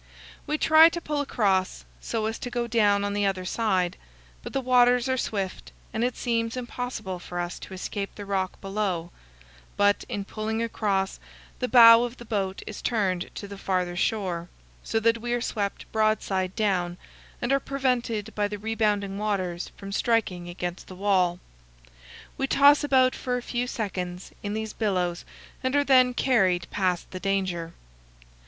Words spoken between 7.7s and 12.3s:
escape the rock below; but, in pulling across, the bow of the